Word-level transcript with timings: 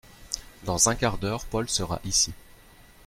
Dans 0.65 0.89
un 0.89 0.95
quart 0.95 1.19
d’heure 1.19 1.45
Paul 1.45 1.69
sera 1.69 2.01
ici… 2.05 2.33